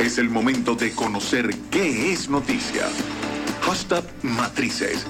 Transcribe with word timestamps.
Es 0.00 0.18
el 0.18 0.28
momento 0.28 0.74
de 0.74 0.92
conocer 0.92 1.48
qué 1.70 2.12
es 2.12 2.28
noticia. 2.28 2.88
Hashtag 3.62 4.02
Matrices. 4.22 5.06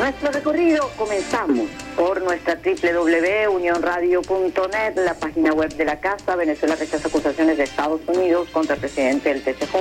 Nuestro 0.00 0.32
recorrido 0.32 0.90
comenzamos 0.96 1.68
por 1.96 2.22
nuestra 2.22 2.56
www.unionradio.net, 2.56 4.96
la 4.96 5.14
página 5.14 5.52
web 5.52 5.72
de 5.76 5.84
la 5.84 6.00
Casa. 6.00 6.34
Venezuela 6.34 6.74
rechaza 6.74 7.06
acusaciones 7.08 7.58
de 7.58 7.64
Estados 7.64 8.00
Unidos 8.08 8.48
contra 8.50 8.74
el 8.74 8.80
presidente 8.80 9.28
del 9.28 9.42
TCJ. 9.42 9.76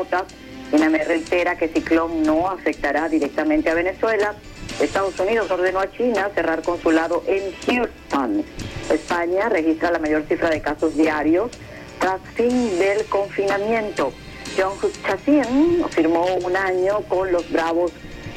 INAME 0.73 1.05
reitera 1.05 1.57
que 1.57 1.69
Ciclón 1.69 2.21
no 2.23 2.49
afectará 2.49 3.07
directamente 3.09 3.71
a 3.71 3.73
Venezuela. 3.73 4.35
Estados 4.79 5.19
Unidos 5.19 5.49
ordenó 5.49 5.79
a 5.79 5.91
China 5.91 6.29
cerrar 6.35 6.61
consulado 6.61 7.23
en 7.25 7.51
Houston. 7.65 8.45
España 8.91 9.49
registra 9.49 9.89
la 9.91 9.97
mayor 9.99 10.25
cifra 10.27 10.49
de 10.49 10.61
casos 10.61 10.95
diarios 10.95 11.51
fin 12.17 12.79
del 12.79 13.05
confinamiento. 13.05 14.11
John 14.57 14.73
Huchasin 14.81 15.85
firmó 15.89 16.25
un 16.37 16.55
año 16.55 17.01
con 17.07 17.31
los 17.31 17.49
Bravos 17.51 17.91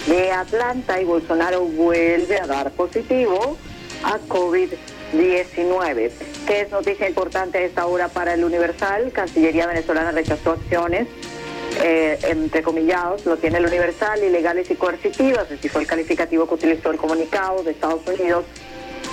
de 0.06 0.30
Atlanta 0.30 1.00
y 1.00 1.04
Bolsonaro 1.04 1.62
vuelve 1.62 2.38
a 2.38 2.46
dar 2.46 2.72
positivo 2.72 3.56
a 4.04 4.18
COVID-19. 4.28 6.10
¿Qué 6.46 6.60
es 6.60 6.70
noticia 6.70 7.08
importante 7.08 7.58
a 7.58 7.62
esta 7.62 7.86
hora 7.86 8.08
para 8.08 8.34
el 8.34 8.44
Universal? 8.44 9.12
Cancillería 9.12 9.66
venezolana 9.66 10.10
rechazó 10.10 10.52
acciones, 10.52 11.06
eh, 11.82 12.18
entre 12.24 12.62
comillados, 12.62 13.24
lo 13.24 13.36
tiene 13.36 13.58
el 13.58 13.66
Universal, 13.66 14.22
ilegales 14.22 14.70
y 14.70 14.74
coercitivas, 14.74 15.50
así 15.50 15.68
fue 15.68 15.82
el 15.82 15.86
calificativo 15.86 16.46
que 16.46 16.54
utilizó 16.54 16.90
el 16.90 16.98
comunicado 16.98 17.62
de 17.62 17.70
Estados 17.70 18.06
Unidos 18.06 18.44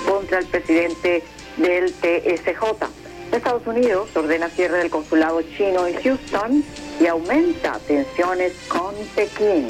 contra 0.06 0.38
el 0.38 0.46
presidente 0.46 1.22
del 1.56 1.92
TSJ. 1.92 2.86
Estados 3.32 3.66
Unidos 3.66 4.08
ordena 4.14 4.48
cierre 4.48 4.78
del 4.78 4.90
consulado 4.90 5.42
chino 5.42 5.86
en 5.86 6.00
Houston 6.02 6.64
y 7.00 7.06
aumenta 7.06 7.78
tensiones 7.86 8.52
con 8.68 8.94
Pekín 9.14 9.68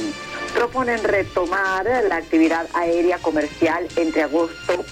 proponen 0.50 1.02
retomar 1.02 1.86
la 2.08 2.16
actividad 2.16 2.66
aérea 2.74 3.18
comercial 3.18 3.86
entre 3.96 4.22
agosto 4.22 4.84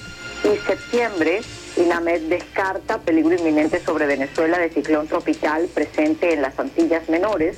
y 0.45 0.57
septiembre. 0.67 1.41
INAMED 1.77 2.23
descarta 2.23 2.99
peligro 2.99 3.35
inminente 3.35 3.81
sobre 3.81 4.07
Venezuela 4.07 4.59
de 4.59 4.71
ciclón 4.71 5.07
tropical 5.07 5.69
presente 5.73 6.33
en 6.33 6.43
las 6.43 6.59
Antillas 6.59 7.09
Menores. 7.09 7.57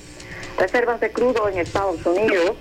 Reservas 0.58 1.00
de 1.00 1.10
crudo 1.10 1.48
en 1.48 1.58
Estados 1.58 2.04
Unidos 2.04 2.56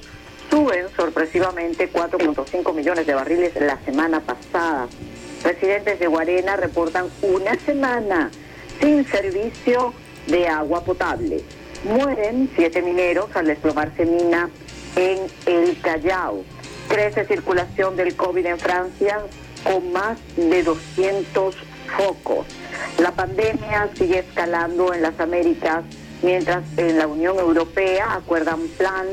suben 0.50 0.88
sorpresivamente 0.96 1.92
4.5 1.92 2.74
millones 2.74 3.06
de 3.06 3.14
barriles 3.14 3.54
la 3.60 3.78
semana 3.84 4.22
pasada. 4.22 4.88
Residentes 5.44 6.00
de 6.00 6.08
Guarena 6.08 6.56
reportan 6.56 7.08
una 7.22 7.56
semana 7.60 8.32
sin 8.80 9.06
servicio 9.06 9.94
de 10.28 10.48
agua 10.48 10.84
potable. 10.84 11.44
Mueren 11.84 12.50
siete 12.56 12.82
mineros 12.82 13.30
al 13.36 13.48
desplomarse 13.48 14.06
mina 14.06 14.50
en 14.96 15.20
el 15.46 15.80
Callao. 15.82 16.44
Crece 16.88 17.26
circulación 17.26 17.96
del 17.96 18.16
COVID 18.16 18.46
en 18.46 18.60
Francia 18.60 19.20
con 19.64 19.92
más 19.92 20.18
de 20.36 20.64
200 20.64 21.56
focos. 21.98 22.46
La 23.00 23.12
pandemia 23.12 23.90
sigue 23.96 24.20
escalando 24.20 24.94
en 24.94 25.02
las 25.02 25.20
Américas, 25.20 25.84
mientras 26.22 26.64
en 26.78 26.98
la 26.98 27.08
Unión 27.08 27.38
Europea 27.40 28.14
acuerdan 28.14 28.68
plan 28.78 29.08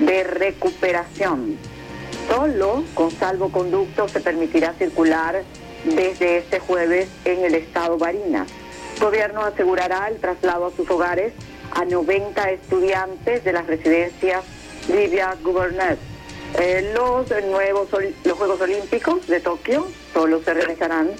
de 0.00 0.24
recuperación. 0.24 1.56
Solo 2.28 2.84
con 2.94 3.10
salvoconducto 3.10 4.08
se 4.08 4.20
permitirá 4.20 4.72
circular 4.74 5.42
desde 5.84 6.38
este 6.38 6.58
jueves 6.58 7.08
en 7.24 7.44
el 7.44 7.54
estado 7.54 7.98
Barinas. 7.98 8.48
El 8.94 9.00
gobierno 9.00 9.42
asegurará 9.42 10.08
el 10.08 10.18
traslado 10.18 10.66
a 10.66 10.70
sus 10.70 10.88
hogares 10.88 11.32
a 11.72 11.84
90 11.84 12.50
estudiantes 12.50 13.44
de 13.44 13.52
las 13.52 13.66
residencias 13.66 14.44
Livia 14.88 15.36
Gouverneur. 15.42 15.96
Eh, 16.58 16.92
los 16.94 17.28
nuevos 17.46 17.88
los 18.24 18.38
Juegos 18.38 18.60
Olímpicos 18.60 19.26
de 19.26 19.40
Tokio 19.40 19.88
solo 20.12 20.40
se 20.42 20.54
realizarán 20.54 21.10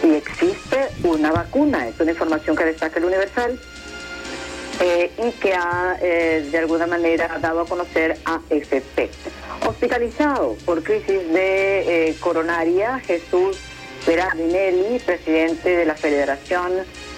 si 0.00 0.14
existe 0.14 0.88
una 1.04 1.30
vacuna. 1.30 1.88
Es 1.88 2.00
una 2.00 2.12
información 2.12 2.56
que 2.56 2.64
destaca 2.64 2.98
el 2.98 3.04
Universal 3.04 3.60
eh, 4.80 5.10
y 5.18 5.30
que 5.32 5.52
ha 5.52 5.96
eh, 6.00 6.48
de 6.50 6.58
alguna 6.58 6.86
manera 6.86 7.38
dado 7.40 7.60
a 7.60 7.66
conocer 7.66 8.16
a 8.24 8.40
FP. 8.48 9.10
Hospitalizado 9.68 10.56
por 10.64 10.82
crisis 10.82 11.28
de 11.32 12.16
coronaria, 12.20 12.98
Jesús 13.00 13.58
Berardinelli, 14.06 14.98
presidente 14.98 15.76
de 15.76 15.84
la 15.84 15.94
Federación 15.94 16.72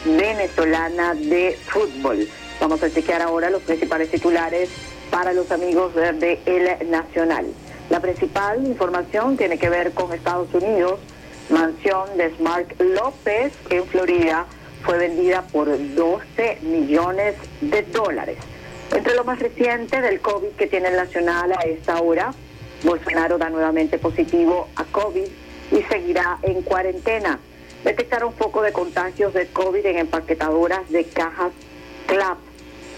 Venezolana 0.05 1.15
de 1.15 1.59
Fútbol. 1.67 2.29
Vamos 2.61 2.83
a 2.83 2.91
chequear 2.91 3.23
ahora 3.23 3.51
los 3.51 3.63
principales 3.63 4.11
titulares 4.11 4.71
para 5.11 5.33
los 5.33 5.51
amigos 5.51 5.95
de 5.95 6.41
El 6.47 6.91
Nacional. 6.91 7.47
La 7.91 8.01
principal 8.01 8.67
información 8.67 9.37
tiene 9.37 9.59
que 9.59 9.69
ver 9.69 9.93
con 9.93 10.13
Estados 10.13 10.53
Unidos. 10.55 11.01
Mansión 11.51 12.17
de 12.17 12.35
Smart 12.37 12.81
López 12.81 13.53
en 13.71 13.85
Florida 13.87 14.47
fue 14.83 14.99
vendida 14.99 15.43
por 15.43 15.67
12 15.67 16.59
millones 16.63 17.35
de 17.61 17.83
dólares. 17.83 18.39
Entre 18.95 19.15
lo 19.15 19.25
más 19.25 19.39
reciente 19.39 20.01
del 20.01 20.21
COVID 20.21 20.51
que 20.57 20.67
tiene 20.67 20.89
el 20.89 20.97
Nacional 20.97 21.53
a 21.53 21.63
esta 21.63 22.01
hora, 22.01 22.33
Bolsonaro 22.83 23.39
da 23.39 23.51
nuevamente 23.51 23.99
positivo 23.99 24.69
a 24.77 24.85
COVID 24.85 25.27
y 25.73 25.83
seguirá 25.85 26.39
en 26.43 26.63
cuarentena. 26.63 27.39
Detectaron 27.84 28.33
foco 28.33 28.62
de 28.62 28.72
contagios 28.72 29.34
de 29.34 29.47
COVID 29.49 29.84
en 29.87 29.99
empaquetadoras 29.99 30.91
de 30.91 31.05
cajas 31.05 31.53
CLAP 32.06 32.39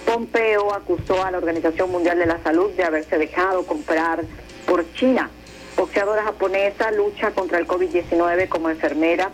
Pompeo 0.06 0.72
acusó 0.72 1.24
a 1.24 1.32
la 1.32 1.38
Organización 1.38 1.90
Mundial 1.90 2.18
de 2.18 2.26
la 2.26 2.40
Salud 2.42 2.70
de 2.70 2.84
haberse 2.84 3.18
dejado 3.18 3.66
comprar 3.66 4.22
por 4.64 4.90
China. 4.94 5.28
Boxeadora 5.76 6.22
japonesa 6.22 6.92
lucha 6.92 7.32
contra 7.32 7.58
el 7.58 7.66
COVID-19 7.66 8.48
como 8.48 8.70
enfermera 8.70 9.32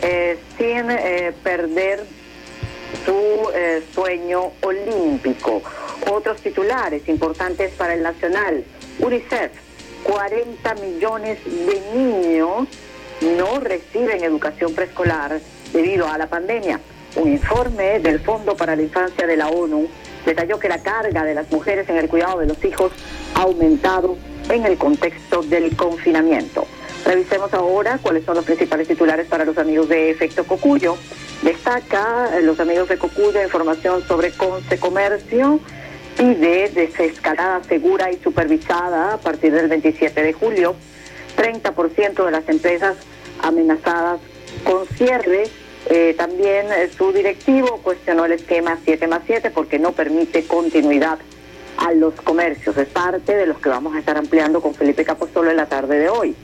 eh, 0.00 0.38
sin 0.56 0.90
eh, 0.90 1.34
perder 1.42 2.04
su 3.04 3.50
eh, 3.52 3.82
sueño 3.92 4.52
olímpico. 4.62 5.60
Otros 6.10 6.40
titulares 6.40 7.08
importantes 7.08 7.72
para 7.72 7.94
el 7.94 8.02
Nacional. 8.02 8.64
UNICEF, 9.00 9.50
40 10.04 10.74
millones 10.76 11.38
de 11.44 11.82
niños 11.94 12.68
no 13.22 13.60
reciben 13.60 14.22
educación 14.22 14.74
preescolar 14.74 15.40
debido 15.72 16.08
a 16.08 16.18
la 16.18 16.26
pandemia. 16.28 16.80
Un 17.16 17.28
informe 17.28 18.00
del 18.00 18.20
Fondo 18.20 18.56
para 18.56 18.74
la 18.74 18.82
Infancia 18.82 19.26
de 19.26 19.36
la 19.36 19.48
ONU 19.48 19.86
detalló 20.24 20.58
que 20.58 20.68
la 20.68 20.82
carga 20.82 21.24
de 21.24 21.34
las 21.34 21.50
mujeres 21.50 21.88
en 21.88 21.98
el 21.98 22.08
cuidado 22.08 22.38
de 22.38 22.46
los 22.46 22.64
hijos 22.64 22.92
ha 23.34 23.42
aumentado 23.42 24.16
en 24.48 24.64
el 24.64 24.76
contexto 24.76 25.42
del 25.42 25.76
confinamiento. 25.76 26.66
Revisemos 27.04 27.52
ahora 27.52 27.98
cuáles 28.00 28.24
son 28.24 28.36
los 28.36 28.44
principales 28.44 28.86
titulares 28.86 29.26
para 29.26 29.44
los 29.44 29.58
amigos 29.58 29.88
de 29.88 30.10
Efecto 30.10 30.44
Cocuyo. 30.44 30.96
Destaca 31.42 32.30
eh, 32.36 32.42
los 32.42 32.60
amigos 32.60 32.88
de 32.88 32.96
Cocuyo 32.96 33.42
información 33.42 34.06
sobre 34.06 34.30
Conce 34.30 34.78
Comercio 34.78 35.60
pide 36.16 36.68
desescalada 36.68 37.62
segura 37.64 38.10
y 38.12 38.18
supervisada 38.18 39.14
a 39.14 39.18
partir 39.18 39.52
del 39.52 39.68
27 39.68 40.22
de 40.22 40.32
julio. 40.32 40.76
30% 41.42 42.24
de 42.24 42.30
las 42.30 42.48
empresas 42.48 42.96
amenazadas 43.42 44.20
con 44.64 44.86
cierre 44.86 45.50
eh, 45.86 46.14
también 46.16 46.66
eh, 46.70 46.90
su 46.96 47.12
directivo 47.12 47.80
cuestionó 47.82 48.24
el 48.24 48.32
esquema 48.32 48.78
7 48.84 49.06
más 49.08 49.22
7 49.26 49.50
porque 49.50 49.78
no 49.78 49.92
permite 49.92 50.46
continuidad 50.46 51.18
a 51.76 51.92
los 51.92 52.14
comercios. 52.14 52.76
Es 52.76 52.88
parte 52.88 53.34
de 53.34 53.46
los 53.46 53.58
que 53.58 53.68
vamos 53.68 53.96
a 53.96 53.98
estar 53.98 54.16
ampliando 54.16 54.60
con 54.60 54.74
Felipe 54.74 55.04
Capostolo 55.04 55.50
en 55.50 55.56
la 55.56 55.66
tarde 55.66 55.98
de 55.98 56.08
hoy. 56.08 56.36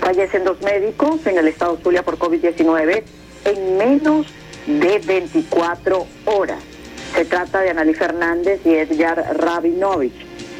Fallecen 0.00 0.44
dos 0.44 0.62
médicos 0.62 1.26
en 1.26 1.38
el 1.38 1.48
estado 1.48 1.76
Zulia 1.82 2.04
por 2.04 2.18
COVID-19 2.18 3.02
en 3.46 3.76
menos 3.76 4.26
de 4.66 4.98
24 5.00 6.06
horas. 6.26 6.62
Se 7.14 7.24
trata 7.24 7.60
de 7.62 7.70
Analí 7.70 7.94
Fernández 7.94 8.60
y 8.64 8.74
Edgar 8.74 9.36
Rabinovich. 9.36 10.14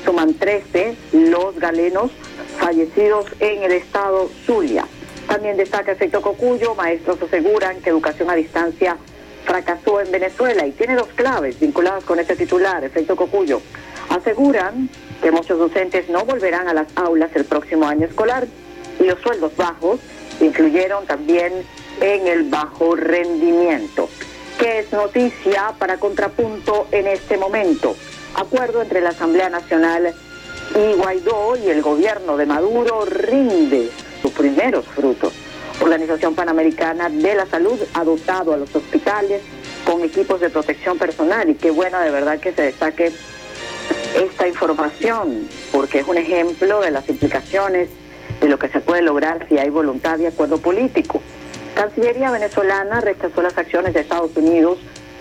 Suman 0.05 0.35
13 0.35 0.97
los 1.13 1.57
galenos 1.59 2.11
fallecidos 2.69 3.25
en 3.41 3.63
el 3.63 3.73
estado 3.73 4.29
Zulia. 4.45 4.85
También 5.27 5.57
destaca 5.57 5.93
efecto 5.93 6.21
Cocuyo, 6.21 6.75
maestros 6.75 7.17
aseguran 7.23 7.81
que 7.81 7.89
educación 7.89 8.29
a 8.29 8.35
distancia 8.35 8.99
fracasó 9.47 10.03
en 10.03 10.11
Venezuela 10.11 10.67
y 10.67 10.73
tiene 10.73 10.95
dos 10.95 11.09
claves 11.15 11.59
vinculadas 11.59 12.05
con 12.05 12.19
este 12.19 12.37
titular, 12.37 12.85
efecto 12.85 13.17
Cocuyo. 13.17 13.63
Aseguran 14.11 14.91
que 15.23 15.31
muchos 15.31 15.59
docentes 15.59 16.11
no 16.11 16.27
volverán 16.27 16.69
a 16.69 16.75
las 16.75 16.89
aulas 16.95 17.31
el 17.35 17.47
próximo 17.47 17.89
año 17.89 18.07
escolar 18.07 18.47
y 19.01 19.05
los 19.05 19.19
sueldos 19.21 19.57
bajos 19.57 20.01
incluyeron 20.39 21.07
también 21.07 21.55
en 22.03 22.27
el 22.27 22.51
bajo 22.51 22.97
rendimiento. 22.97 24.11
¿Qué 24.59 24.81
es 24.81 24.93
noticia 24.93 25.73
para 25.79 25.97
contrapunto 25.97 26.87
en 26.93 27.07
este 27.07 27.39
momento? 27.39 27.97
Acuerdo 28.35 28.83
entre 28.83 29.01
la 29.01 29.11
Asamblea 29.11 29.49
Nacional 29.49 30.15
y 30.75 30.95
Guaidó 30.95 31.57
y 31.57 31.69
el 31.69 31.83
gobierno 31.83 32.37
de 32.37 32.47
Maduro 32.47 33.05
rinde 33.05 33.91
sus 34.23 34.33
primeros 34.33 34.87
frutos. 34.87 35.33
Organización 35.81 36.35
Panamericana 36.35 37.09
de 37.09 37.35
la 37.35 37.47
Salud 37.47 37.79
ha 37.95 38.05
dotado 38.05 38.53
a 38.53 38.57
los 38.57 38.75
hospitales 38.75 39.43
con 39.85 40.03
equipos 40.03 40.41
de 40.41 40.51
protección 40.51 40.99
personal 40.99 41.49
y 41.49 41.55
qué 41.55 41.71
bueno 41.71 42.01
de 42.01 42.11
verdad 42.11 42.39
que 42.39 42.53
se 42.53 42.63
destaque 42.63 43.13
esta 44.15 44.49
información 44.49 45.49
porque 45.73 46.01
es 46.01 46.09
un 46.09 46.19
ejemplo 46.19 46.81
de 46.81 46.91
las 46.91 47.09
implicaciones 47.09 47.89
de 48.41 48.49
lo 48.49 48.59
que 48.59 48.69
se 48.69 48.81
puede 48.81 49.03
lograr 49.03 49.47
si 49.49 49.59
hay 49.59 49.71
voluntad 49.71 50.19
y 50.19 50.27
acuerdo 50.27 50.59
político. 50.59 51.21
Cancillería 51.75 52.31
venezolana 52.31 53.01
rechazó 53.01 53.41
las 53.43 53.57
acciones 53.57 53.95
de 53.95 54.01
Estados 54.01 54.37
Unidos 54.37 54.79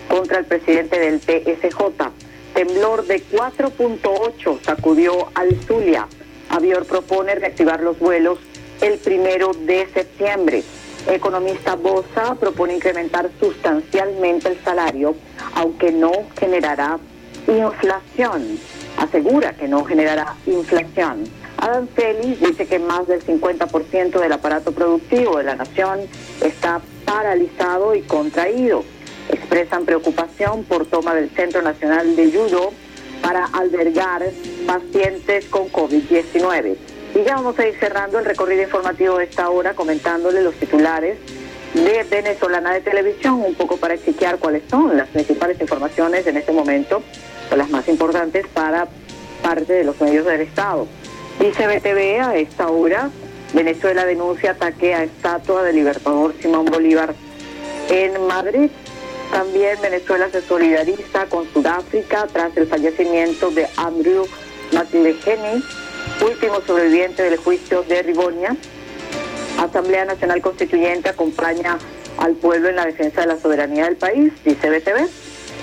contra 0.08 0.38
el 0.38 0.44
presidente 0.44 0.98
del 0.98 1.20
TSJ. 1.20 2.10
Temblor 2.58 3.06
de 3.06 3.22
4.8 3.22 4.58
sacudió 4.64 5.28
al 5.34 5.54
Zulia. 5.62 6.08
Avior 6.48 6.84
propone 6.86 7.36
reactivar 7.36 7.80
los 7.80 8.00
vuelos 8.00 8.40
el 8.80 8.98
primero 8.98 9.52
de 9.52 9.86
septiembre. 9.94 10.64
Economista 11.06 11.76
Bosa 11.76 12.34
propone 12.34 12.74
incrementar 12.74 13.30
sustancialmente 13.38 14.48
el 14.48 14.58
salario, 14.64 15.14
aunque 15.54 15.92
no 15.92 16.10
generará 16.36 16.98
inflación. 17.46 18.58
Asegura 18.96 19.52
que 19.52 19.68
no 19.68 19.84
generará 19.84 20.34
inflación. 20.44 21.30
Adam 21.58 21.86
Félix 21.86 22.40
dice 22.40 22.66
que 22.66 22.80
más 22.80 23.06
del 23.06 23.24
50% 23.24 24.18
del 24.18 24.32
aparato 24.32 24.72
productivo 24.72 25.36
de 25.36 25.44
la 25.44 25.54
nación 25.54 26.00
está 26.40 26.80
paralizado 27.04 27.94
y 27.94 28.02
contraído. 28.02 28.82
Expresan 29.58 29.86
preocupación 29.86 30.62
por 30.62 30.86
toma 30.86 31.16
del 31.16 31.30
Centro 31.30 31.62
Nacional 31.62 32.14
de 32.14 32.30
Judo 32.30 32.72
para 33.20 33.44
albergar 33.46 34.22
pacientes 34.68 35.46
con 35.46 35.68
COVID-19. 35.72 36.76
Y 37.16 37.24
ya 37.24 37.34
vamos 37.34 37.58
a 37.58 37.66
ir 37.66 37.74
cerrando 37.80 38.20
el 38.20 38.24
recorrido 38.24 38.62
informativo 38.62 39.18
de 39.18 39.24
esta 39.24 39.50
hora 39.50 39.74
comentándole 39.74 40.42
los 40.42 40.54
titulares 40.54 41.18
de 41.74 42.06
Venezolana 42.08 42.72
de 42.72 42.82
Televisión, 42.82 43.42
un 43.44 43.56
poco 43.56 43.78
para 43.78 43.94
explicar 43.94 44.38
cuáles 44.38 44.62
son 44.70 44.96
las 44.96 45.08
principales 45.08 45.60
informaciones 45.60 46.24
en 46.28 46.36
este 46.36 46.52
momento, 46.52 47.02
o 47.50 47.56
las 47.56 47.68
más 47.68 47.88
importantes 47.88 48.46
para 48.54 48.86
parte 49.42 49.72
de 49.72 49.82
los 49.82 50.00
medios 50.00 50.24
del 50.24 50.42
Estado. 50.42 50.86
Dice 51.40 51.66
BTV 51.66 52.20
a 52.20 52.36
esta 52.36 52.68
hora, 52.68 53.10
Venezuela 53.52 54.04
denuncia 54.04 54.52
ataque 54.52 54.94
a 54.94 55.02
estatua 55.02 55.64
del 55.64 55.74
libertador 55.74 56.32
Simón 56.40 56.66
Bolívar 56.66 57.12
en 57.90 58.24
Madrid. 58.28 58.70
También 59.38 59.80
Venezuela 59.80 60.28
se 60.32 60.42
solidariza 60.42 61.26
con 61.26 61.48
Sudáfrica 61.52 62.26
tras 62.32 62.56
el 62.56 62.66
fallecimiento 62.66 63.52
de 63.52 63.68
Andrew 63.76 64.26
McLeheny, 64.72 65.62
último 66.28 66.60
sobreviviente 66.66 67.22
del 67.22 67.36
juicio 67.36 67.84
de 67.84 68.02
Rigonia. 68.02 68.56
Asamblea 69.56 70.06
Nacional 70.06 70.42
Constituyente 70.42 71.10
acompaña 71.10 71.78
al 72.16 72.34
pueblo 72.34 72.68
en 72.68 72.74
la 72.74 72.86
defensa 72.86 73.20
de 73.20 73.28
la 73.28 73.38
soberanía 73.38 73.84
del 73.84 73.94
país, 73.94 74.32
dice 74.44 74.70
BTV. 74.70 75.08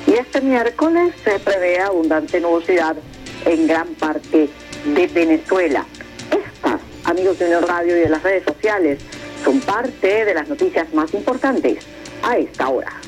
Y 0.08 0.14
este 0.14 0.40
miércoles 0.40 1.14
se 1.26 1.38
prevé 1.40 1.82
abundante 1.82 2.40
nubosidad 2.40 2.96
en 3.44 3.68
gran 3.68 3.90
parte 3.96 4.48
de 4.86 5.08
Venezuela. 5.08 5.86
Estas, 6.32 6.80
amigos 7.04 7.40
de 7.40 7.48
Unión 7.48 7.68
Radio 7.68 7.98
y 7.98 8.00
de 8.00 8.10
las 8.10 8.24
redes 8.24 8.46
sociales, 8.46 9.00
son 9.44 9.60
parte 9.60 10.24
de 10.24 10.34
las 10.34 10.48
noticias 10.48 10.94
más 10.94 11.14
importantes 11.14 11.80
a 12.24 12.38
esta 12.38 12.70
hora. 12.70 13.02